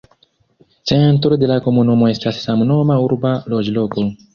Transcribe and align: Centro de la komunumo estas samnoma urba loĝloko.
Centro 0.91 1.37
de 1.43 1.51
la 1.53 1.59
komunumo 1.67 2.11
estas 2.17 2.43
samnoma 2.49 3.01
urba 3.09 3.41
loĝloko. 3.57 4.13